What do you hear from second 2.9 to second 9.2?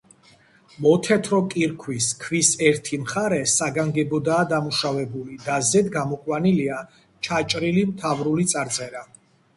მხარე საგანგებოდაა დამუშავებული და ზედ გამოყვანილია ჩაჭრილი მთავრული წარწერა.